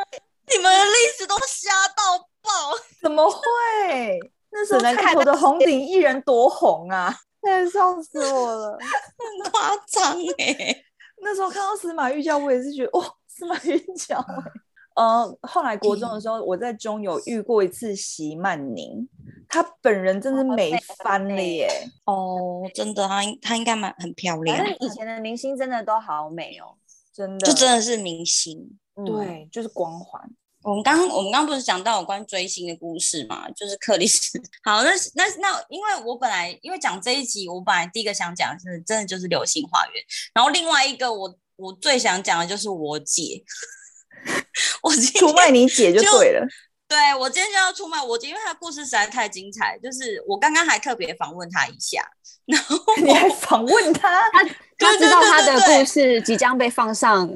[0.52, 4.19] 你们的历史都瞎到爆，怎么会？
[4.52, 7.15] 那时候菜头的红顶艺人多红啊！
[7.41, 10.84] 太笑死我了， 很夸张哎！
[11.21, 14.52] 那时候看到司马玉娇，我也是觉得哇，司马玉娇哎。
[14.95, 19.08] 呃，后来国中的时候，我在中有遇过一次席曼宁，
[19.47, 20.73] 她本人真的美
[21.04, 21.69] 翻了耶！
[22.06, 24.58] 哦，真的，她她应该蛮很漂亮。
[24.58, 26.75] 反正以前的明星真的都好美哦，
[27.13, 30.21] 真的，就真的是明星，对，就是光环。
[30.63, 33.49] 我们刚我们刚不是讲到有关追星的故事嘛？
[33.51, 34.37] 就是克里斯。
[34.63, 43.43] 好，那那那，因为我本来因为讲这一集，我本来第一个想讲的是真的就是流星花园，然后另外一个我我最想讲的就是我姐。
[44.83, 46.45] 我出卖你姐就对了。
[46.89, 49.79] 对，我今天就要出卖我姐，因为她的故事实在太精彩。
[49.81, 52.03] 就是我刚刚还特别访问她一下，
[52.45, 54.43] 然后 你还访问她，她
[54.77, 57.29] 她知道她的故事即将被放上。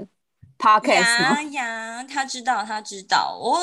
[0.93, 3.37] 呀呀，他知道，他知道。
[3.39, 3.59] 我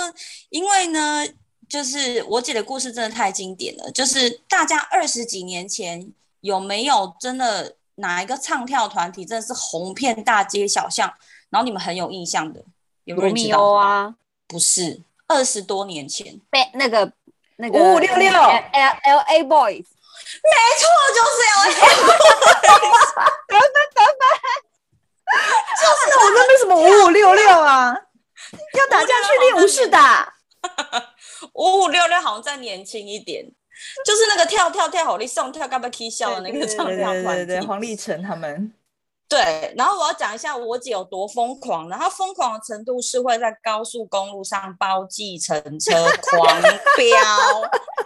[0.51, 1.27] 因为呢，
[1.69, 3.91] 就是我姐的故事真的太经典了。
[3.93, 11.13] 就是大家二十几年前有没有真的哪一个唱跳团体真的是红遍大街小巷，
[11.49, 12.63] 然后你们很有印象的？
[13.05, 14.15] 有没有知道啊？
[14.47, 17.11] 不是，二十多年前，被那个
[17.57, 19.85] 那个五五六六 L L A Boys，
[20.43, 20.87] 没错，
[21.17, 21.73] 就是 L A
[22.05, 22.21] Boys。
[23.49, 24.70] 得分，得分。
[25.81, 27.95] 就是我说为什么五五六六啊？
[28.77, 30.33] 要打架去练武士打。
[31.55, 33.45] 五五六六好像再年轻一点，
[34.05, 38.73] 就是那个跳跳跳好力送跳干巴 K 笑的那个唱跳团，对对对，黄立成他们。
[39.31, 45.93] 对，然后我要讲一下我姐有多疯狂，然后疯狂的程度是会在高速公路上包计程车
[46.33, 47.17] 狂飙。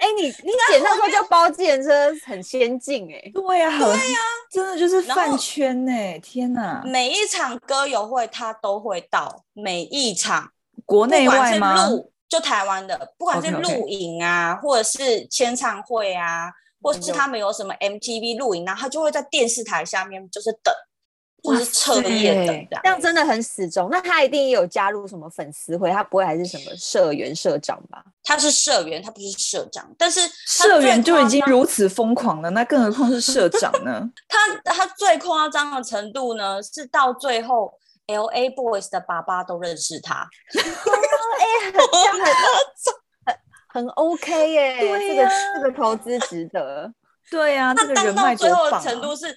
[0.00, 3.30] 哎、欸，你你姐那时候叫包计程车很先进哎、欸。
[3.32, 6.82] 对呀、啊，对呀、啊，真的就是饭圈哎、欸，天哪！
[6.84, 10.50] 每一场歌友会她都会到，每一场
[10.84, 11.88] 国内外吗？
[12.28, 14.60] 就台湾的，不管是录影啊，okay, okay.
[14.60, 16.50] 或者是签唱会啊，
[16.82, 20.74] 或者是他们有什么 MTV 录影，然后他就会在电视台下面就是等。
[21.44, 23.88] 就是彻夜的，这样真的很死忠。
[23.90, 28.02] 那他一定也有加入什么粉丝会，他不会还是什么社员社长吧？
[28.22, 29.86] 他是社员，他不是社长。
[29.98, 34.10] 但是社员就已经如此疯狂了，那更何况是社长呢？
[34.26, 37.74] 他他最夸张的程度呢，是到最后
[38.06, 40.26] LA Boys 的爸爸都认识他。
[40.54, 41.78] 哎、欸， 很
[42.24, 42.32] 很
[43.26, 46.90] 很很 OK 耶、欸，对呀、啊，这个这个投资值得。
[47.30, 49.36] 对呀、啊，他当到最后的程度是。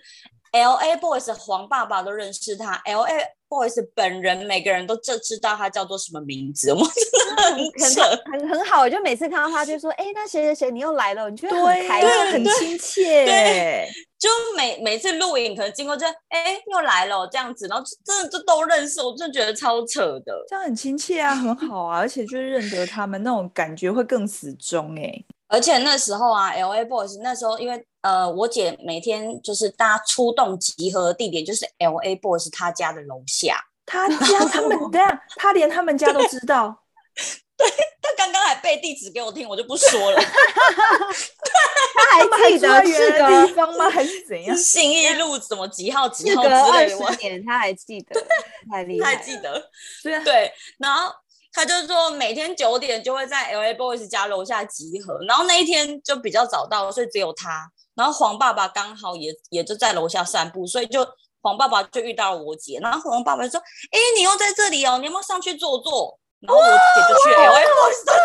[0.61, 3.13] 啊 L A Boys 黄爸爸都认识他，L A
[3.49, 8.81] Boys 本人每个人都就知道他叫做什么名字， 我真的很扯，很很好。
[8.81, 13.25] 我就每次看到他，就说：“哎、欸，那谁谁谁，你又来了。”你觉得很开心，很亲切。
[13.25, 13.87] 对，
[14.19, 20.43] 就每每次录影可能经过就，哎又来了这样子，然后真的就都认识，我真的觉得超扯的。
[20.49, 25.25] 这样很亲切啊，很好啊，而且就是认得他们那种感觉会更死忠哎、欸。
[25.47, 27.85] 而且那时候啊，L A Boys 那时候因为。
[28.01, 36.83] 呃，我姐每天就是大家出动集合的地点就是 L A Boys 他家的楼下，他家他们这样，他连他们家都知道。
[37.57, 37.67] 对，
[38.01, 40.21] 他刚刚还背地址给我听，我就不说了。
[41.95, 43.89] 他还记得是个地方吗？
[43.89, 44.55] 还是怎样？
[44.55, 46.63] 信义路什么几号几号之类的？
[46.71, 48.25] 二十年他还记得，
[48.71, 49.69] 太厉害，他还记得。
[50.01, 51.11] 对对，然后
[51.57, 57.67] 他就说每天九点就会在 L A Boys 家楼下集合，然后那一天就比较早到，所以只有他。
[57.95, 61.03] 然后黄爸爸刚好也也就在楼下散步，所以就
[61.41, 68.19] 黄爸爸就遇到了我姐，然后黄爸爸说：“哎，你又在这里哦，你要不要上去坐坐？”然后我姐就去 L A Boys 的家，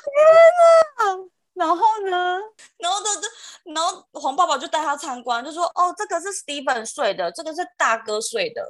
[0.00, 1.66] 天哪！
[1.66, 1.76] 然后
[2.08, 2.40] 呢？
[2.78, 3.28] 然后就就
[3.74, 8.62] 然后黄爸爸就带他参观，就说：“哦，这个是 Steven 睡的，这个是大哥睡的。”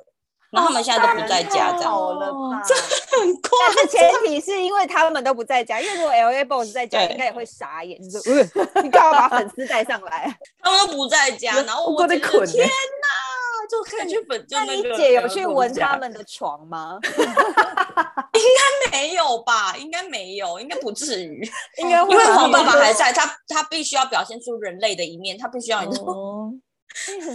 [0.50, 2.62] 然后他们现在都不在家，这样好了吧？
[2.64, 8.32] 这很前提是因为他们都不在家，因为如果 L A Boys 在家，应该也会傻眼，就说：
[8.82, 12.68] “你干嘛把粉丝带上来？” 他们都不在家，然后我觉得天哪，
[13.68, 14.72] 就可以去粉，就那。
[14.72, 16.98] 你姐有去闻他们的床吗？
[18.32, 19.76] 应该没有吧？
[19.76, 21.46] 应该没有，应该不至于。
[21.76, 26.14] 应该因为黄爸爸还在，他他必须要表现出人类的一面，他必须要你知道。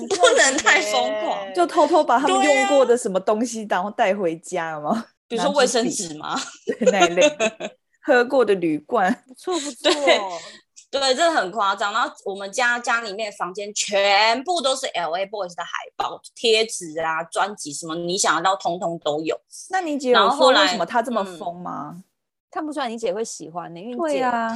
[0.10, 5.06] 不能太疯狂，就偷偷把他们用过的什么东西，然后带回家吗？
[5.28, 6.40] 比如说卫生纸吗？
[6.66, 7.38] 对，那一类
[8.04, 9.92] 喝过的铝罐，不错不错。
[10.92, 11.92] 对，真的很夸张。
[11.92, 19.36] 然后我们家家里面房间全部都是 LA Boys 的海报、贴纸啊、专辑什么，你想得到通通都有。
[19.72, 21.94] 那你姐有说为什么他这么疯吗？
[21.96, 22.04] 嗯、
[22.52, 24.56] 看不出来你姐会喜欢的，因为对啊，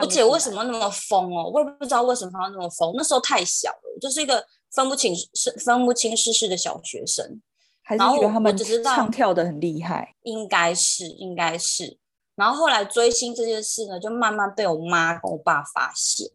[0.00, 1.50] 我姐为什么那么疯哦？
[1.52, 2.92] 我也不知道为什么她那么疯。
[2.96, 7.40] 那时候太小了，就是一个分不清是分不清世事的小学生。
[7.82, 11.98] 还是觉得他们只是唱跳的很厉害，应该是应该是。
[12.34, 16.28] 然后后来追星这件事呢，就慢慢被我妈跟我爸发现。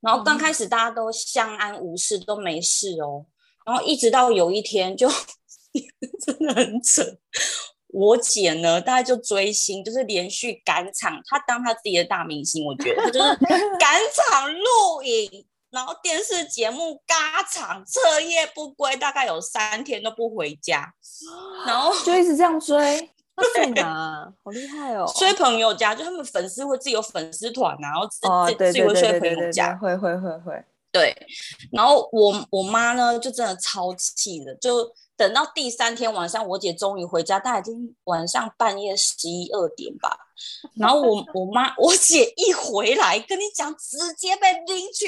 [0.00, 3.26] 然后刚开始大家都相安无事，都没事哦。
[3.66, 5.06] 然后一直到有一天就，
[5.74, 7.02] 就真的很扯。
[7.96, 13.34] 我姐呢，大概就追星，就是连续赶场，她当她自己的大明星，我觉得她就是
[13.80, 20.92] 赶场录影，然后电视节目嘎场，彻夜不归，大概有三天都不回家，
[21.66, 23.10] 然后就一直这样追。
[23.54, 25.10] 对啊，好厉害哦！
[25.16, 30.64] 睡朋友家，就他们粉丝会自己有粉丝团，然后自、哦、自己会睡朋友家，会会会会。
[30.92, 31.14] 对，
[31.70, 40.16] 然后我我妈呢，就真的超气的，就等到第三天晚上，我姐终于回家，大概已经晚上半夜十一二点吧。
[40.76, 45.06] 然后我我妈我姐一回来，跟你讲，直接被拎去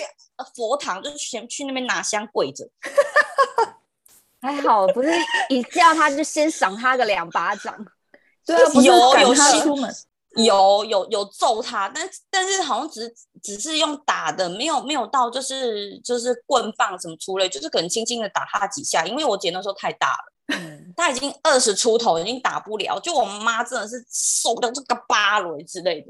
[0.54, 2.68] 佛堂，就先去那边拿香跪着。
[4.40, 5.10] 还好不是
[5.48, 7.74] 一叫他就先赏他个两巴掌。
[8.46, 9.94] 对啊，不是赶他出门，
[10.36, 13.12] 有有有揍他，但但是好像只
[13.42, 19.04] 只是用打的，没有没有到就是就是棍棒什么之类，就是可能轻轻的打他几下。
[19.06, 23.00] 因为我姐那时候太大了，嗯，他已经二十出头，已经打不了。
[23.00, 26.08] 就我妈真的是受不了这个芭蕾之类的。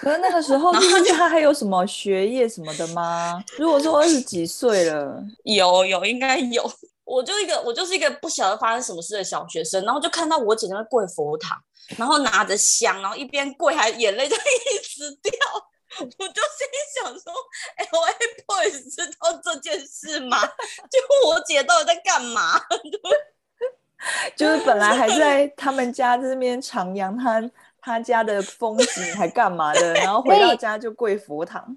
[0.00, 3.42] 可是那个时候， 就是他还有什么学业什么的吗？
[3.58, 6.68] 如果说二十几岁了， 有有应该有。
[7.04, 11.56] 我就一个我就是一个不晓得发生什么事的小学生，然后就看到我姐在那跪佛堂。
[11.96, 15.32] 然后拿着香，然后一边跪还眼泪就一直掉，
[16.00, 17.32] 我就心想说
[17.90, 18.12] ：“LA
[18.46, 20.46] Boys 知道这件事吗？
[20.46, 20.98] 就
[21.28, 22.60] 我姐到底在干嘛？”
[24.36, 29.94] 就是本来还在他们家这边徜徉他他家的风景，还干嘛的？
[29.94, 31.76] 然后回到家就跪佛堂。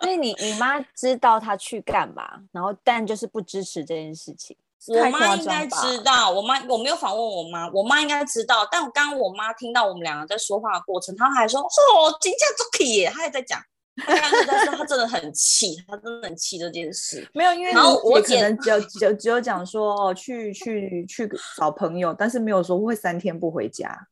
[0.00, 4.56] 所以你你妈知道他去干嘛，然后但就是不支持这件事情。
[4.88, 8.66] 我妈应该知道，我妈我没有访问我妈，我妈应该知道。
[8.70, 13.60] 但我刚刚我妈听到我们两个在说话的过程，她还说：“哦，金价都可以。”她还在讲，
[13.98, 17.28] 她刚刚在说，她真的很气，她真的很气这件事。
[17.32, 24.08] 没有，因为然后我姐可能只有只有只有讲说哦，去去去找朋友，但是没有说会三天不回家。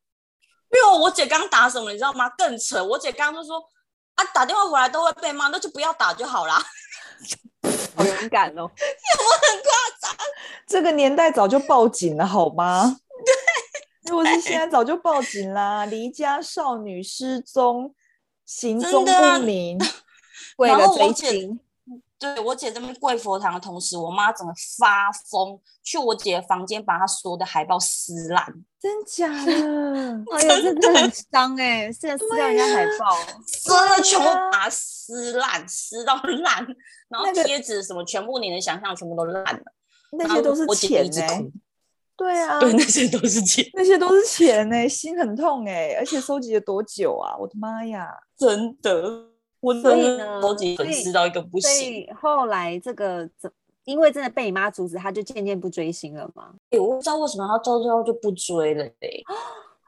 [0.69, 2.29] 没有，我姐刚打什么你知道吗？
[2.39, 3.61] 更扯，我姐刚刚就说
[4.15, 6.63] 啊，打电话回来都会被骂，那就不要打就好啦。
[7.95, 8.63] 好 勇敢哦！
[8.63, 10.17] 有没有很夸张？
[10.67, 12.97] 这个年代早就报警了，好吗？
[13.25, 13.35] 对，
[14.11, 15.85] 如果是现在早就报警啦！
[15.87, 17.95] 离家少女失踪，
[18.47, 19.79] 行踪不明，
[20.59, 21.61] 为了追星。
[22.21, 28.45] 对，我姐这边跪佛堂的同时，我妈整个发疯，去我姐的房间把她所有的海报撕烂。
[28.79, 29.53] 真假的？
[30.37, 33.17] 哎呦，真的很伤哎、在撕掉人家海报，
[33.65, 36.67] 真的全部把它撕烂，撕到烂，
[37.09, 39.63] 然后贴纸什么全部你能想象全部都烂了。
[40.13, 41.53] 那些都是钱呢、欸？
[42.17, 45.95] 对啊， 对，那些都是钱， 那些都是钱呢、欸，心很痛哎、欸！
[45.95, 47.35] 而且收集了多久啊？
[47.39, 48.09] 我的妈呀！
[48.37, 49.30] 真的。
[49.61, 51.71] 我所以呢超级粉丝到一个不行。
[51.71, 53.51] 所以后来这个怎，
[53.85, 56.53] 因为真的被你妈阻止，他就渐渐不追星了嘛？
[56.73, 59.25] 我不知道为什么他到最后就不追了嘞、欸。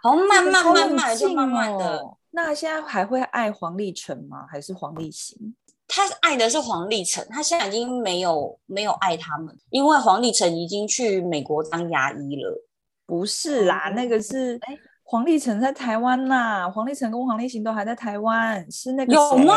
[0.02, 2.04] 好慢慢慢慢就慢慢的。
[2.30, 4.46] 那现在还会爱黄立成吗？
[4.50, 5.54] 还是黄立行？
[5.88, 12.64] 他爱的是黄立成，他现在已经没有没有爱他们，因为黄立成已经去美国当牙医了。
[13.06, 14.74] 不是啦，嗯、那个是哎。
[14.74, 19.54] 欸黄立成在台湾呐，黄立成跟黄立行都还在台湾，是那个有吗？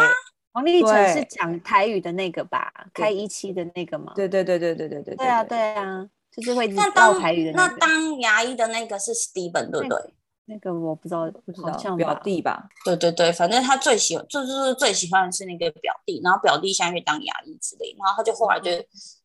[0.51, 2.71] 黄立成是讲台语的那个吧？
[2.93, 4.13] 开一期的那个吗？
[4.15, 5.15] 对对对对对对对。
[5.15, 10.13] 对啊对啊，就是会那当台语的那当牙医的那个是 Steven 对不对？
[10.47, 12.69] 那个我不知道，不知道像表弟吧？
[12.85, 18.69] 对对对，反正他最喜欢就是最喜欢的是那个表弟，然后表弟现在去当牙医之类，然后他就后来就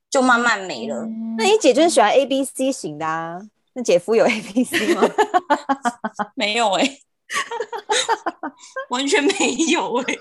[0.09, 1.07] 就慢慢没了。
[1.37, 3.39] 那你姐就是喜欢 A B C 型的啊？
[3.75, 5.03] 那姐夫有 A B C 吗？
[6.35, 7.01] 没有哎、欸，
[8.91, 9.33] 完全没
[9.71, 10.19] 有哎、欸，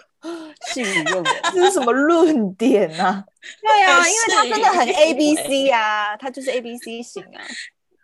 [0.73, 3.23] 信你用的，这是什么论点啊？
[3.61, 7.41] 对啊，因为他真的很 A B C 啊，他就是 A B C 型啊。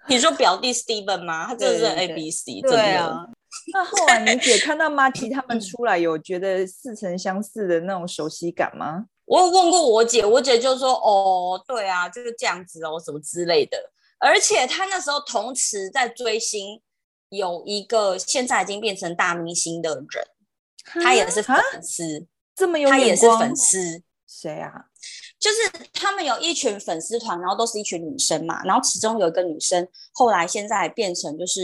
[0.07, 1.47] 你说表弟 Steven 吗？
[1.47, 3.25] 他真的是 A B C，对啊。
[3.73, 9.05] 那后来你姐看到马吉他们出来，有觉得似曾相似的那种熟悉感吗？
[9.25, 13.77] 我有问过我姐，我姐就说：“哦，对啊，就是这样子哦，什么之类的。”
[14.19, 16.81] 而且他那时候同时在追星，
[17.29, 20.27] 有一个现在已经变成大明星的人，
[20.83, 22.27] 他也是粉丝。
[22.55, 24.01] 这么有他也是粉丝。
[24.27, 24.71] 谁啊？
[25.39, 31.61] 就是他们有一群粉丝团，然后都是一群女生嘛，然后其中有一个女生，后来现在变成就是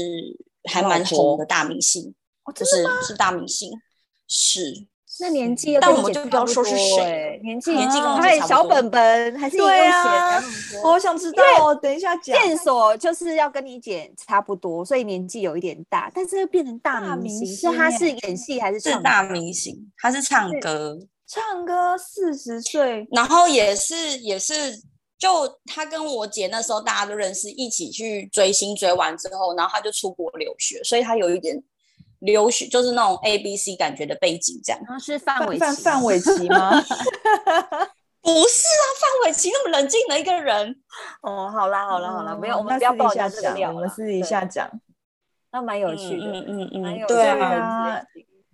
[0.69, 3.71] 还蛮红的大明星，哦、就是是大明星，
[4.27, 4.87] 是。
[5.21, 10.43] 那年纪，但我们就不要说是谁，年纪年纪跟我还小本本，还是对啊，
[10.83, 11.75] 我想知道哦。
[11.75, 18.93] 等一下讲线索就是要跟你姐差不多，所以年纪有一点大，但是又变成大明星，是他是演戏还是唱？
[18.93, 20.97] 是大明星，他是唱歌，
[21.27, 24.53] 唱歌四十岁，然后也是也是，
[25.19, 31.63] 就他跟我姐那时候大家都认识，一起去追星，追完之后，然后他就出国留学，所以他有一点。
[32.21, 34.81] 留学就是那种 A B C 感觉的背景，这样。
[34.87, 36.71] 然后是范伟范范玮琪吗？
[38.23, 40.75] 不是啊，范玮琪那么冷静的一个人。
[41.21, 44.69] 哦，好啦，好啦，好啦，没有，我们不要爆一下这个料，我们私底下讲。
[45.51, 48.01] 那蛮有趣的，嗯嗯嗯，对啊。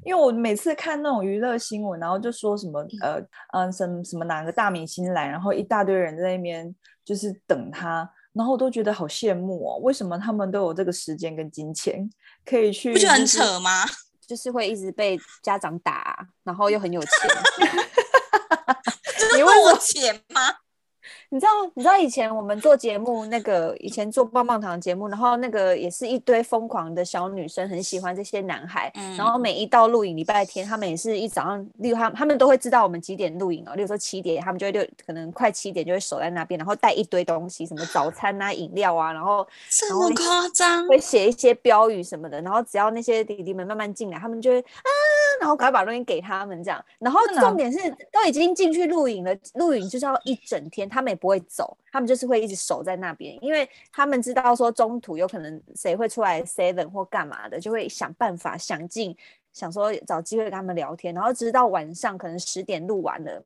[0.05, 8.09] 因为我每次看那种娱乐新闻，然后就说什么呃嗯什么什么哪个大明星来，然后一大堆人在那边就是等他。
[8.32, 12.09] 然后我都觉得好羡慕哦，为什么他们都有这个时间跟金钱
[12.47, 12.93] 可以去？
[12.93, 13.85] 不就很扯吗？
[14.25, 17.11] 就是会一直被家长打，然后又很有钱。
[19.35, 20.55] 你问我钱吗？
[21.30, 28.89] 你知道，你知道以前我们做节目，那个以前做棒棒糖节目，然后那个也是一堆疯狂的小女生，很喜欢这些男孩。
[28.95, 33.75] 嗯、然后每一到录影礼拜天，他们也是一早上，例如他们他们都会知道我们几点录影哦。
[33.75, 42.41] 例如说七点，他们就会六可能快七点就会守在那边，然后带一堆东西，什么早餐啊、饮料啊，然后 这么夸张，会写一些标语什么的。
[42.41, 44.89] 然后只要那些弟弟们慢慢进来，他们就会啊，
[45.39, 46.83] 然后赶快把录音给他们这样。
[46.99, 47.79] 然后重点是
[48.11, 59.15] 都已经进去录影了，录影就是要一整天，他们也不会走，他们就是会一直守在那边，因为他们知道说中途有可能谁会出来 seven 或干嘛的，就会想办法想尽
[59.53, 63.43] 想说找机会跟他们聊天，然后直到晚上可能十点录完了，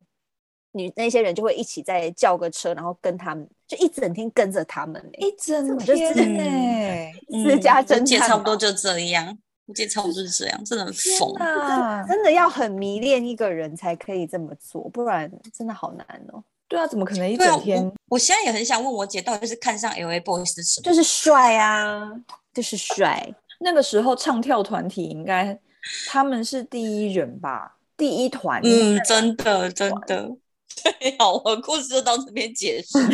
[0.74, 9.38] 你那些人就会一起再叫个车，然后跟他们就一整天跟着他们，一整天呢，私家侦探差不多就这样，
[9.68, 16.44] 我记得差不多就是这样，真的很疯啊，真的要很迷恋一个人才可以这么做，不然真的好难哦。
[16.68, 17.84] 对啊，怎么可能一整天？
[17.84, 20.84] 我，我现在也很想问我姐，到底是看上 LA Boys 是什么？
[20.84, 22.10] 就是帅啊，
[22.54, 23.34] 就是帅。
[23.60, 25.58] 那个时候唱跳团体应该
[26.08, 28.62] 他们是第一人吧，第一团。
[28.64, 30.32] 嗯，真的真的。
[30.84, 33.10] 对， 好，我的故事就到这边结束， 很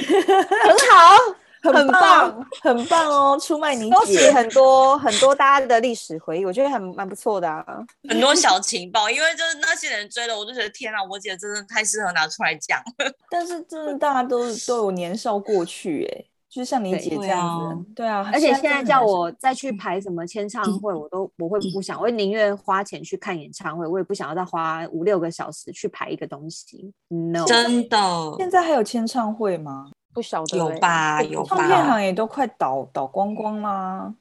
[0.92, 1.18] 好。
[1.62, 3.38] 很棒，很棒哦！
[3.40, 7.66] 出卖你姐，很多很多大家的历史回忆，我觉得很蛮不错的啊。
[8.08, 12.80] 很多小情报，因为就是那些人追了，我就觉得天啊，我姐真的太适合拿出来讲。
[13.30, 18.30] 但是真的大家都都有年少过去，哎，就是像你姐这样子，对啊。
[18.32, 26.94] 而且现在叫我再去排什么签唱会，我都我会不想，我宁愿花钱去看演唱会，我也不想要再花五六个小时去排一个东西。
[27.10, 27.98] No，真的。
[28.38, 29.92] 现在还有签唱会吗？
[30.18, 34.12] 不晓得有吧，有吧，唱片行也都快倒倒光光啦，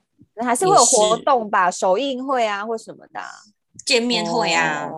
[0.45, 3.21] 还是会有活动吧，首映会啊或什么的，
[3.87, 4.91] 见面会啊，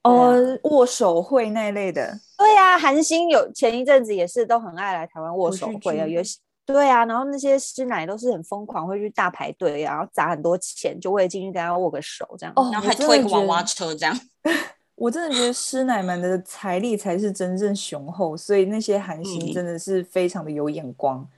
[0.00, 2.18] 呃，握手会那一类的。
[2.38, 6.22] 对啊，韩星有前一阵子也是都很爱来台湾握手会啊，有
[6.64, 14.18] 对啊，然后那些师奶都是很疯狂，会去大排队啊，然后砸很多钱，就为了进去跟他握个手这样，然后还推个娃娃车这样。
[14.96, 21.28] 我真的觉得师奶们的财力才是真正雄厚，所以那些韩星真的是非常的有眼光，嗯、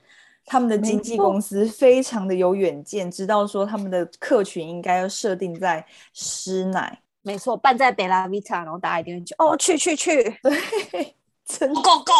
[0.45, 7.01] 他们的经纪公司非常的有远见，知道说他们的客群应该要设定在师奶。
[7.21, 10.23] 没错，办在贝拉维塔，然后大家一定会去哦，去去去，
[10.89, 12.13] 对，真的够够，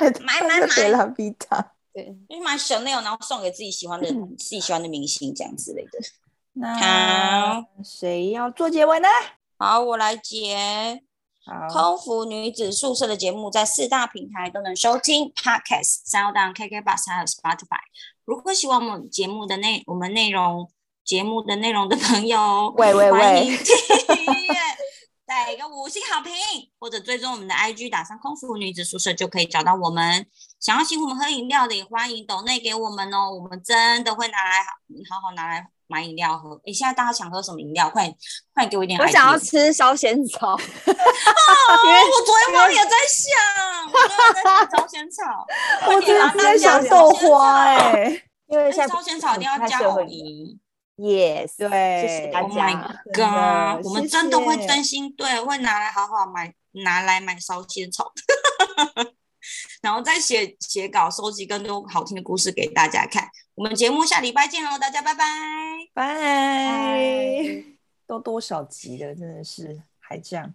[0.00, 5.98] 买买买贝拉维塔， 对，你买 Chanel，然后送给自己喜欢的、嗯、自己喜欢的明星这样之类的。
[6.54, 9.08] 那好，谁要做结尾呢？
[9.64, 11.04] 好，我来接。
[11.72, 17.78] 空服女子宿舍的节目在四大平台都能收听，Podcast、SoundOn、KKBOX 还有 Spotify。
[18.24, 20.68] 如果喜欢我们节目的内我们内容
[21.04, 24.54] 节目的内容的朋友，喂喂喂，欢迎订阅，
[25.24, 26.32] 带一个五星好评，
[26.80, 30.26] 或者追踪我们的 IG，打上空服女子宿舍就可以找到我们。
[30.58, 34.64] 想要请我们喝饮料的，也欢迎抖内给我们哦，我们真的会拿来
[35.08, 35.68] 好好拿来。
[35.92, 37.90] 买饮料喝，哎，现在大家想喝什么饮料？
[37.90, 38.16] 快点，
[38.54, 38.98] 快点给我一点。
[38.98, 40.52] 我想要吃烧仙草。
[40.56, 43.28] 我昨天晚上也在想，
[43.86, 45.22] 我昨天在想烧仙草。
[45.86, 50.58] 我今天在想豆花，哎，因为烧仙草一定要加藕泥。
[50.96, 51.68] Yes，对，
[52.00, 52.46] 谢谢大家。
[52.46, 58.12] Oh my god，我们真的会真心对，会拿来好好买，拿来买烧仙草。
[59.82, 63.28] 然后再写写稿，收集更多好听的故事给大家看。
[63.56, 65.24] 我们节目下礼拜见喽，大家拜拜
[65.92, 67.64] 拜。
[68.06, 70.54] 都多少集了，真的是还这样。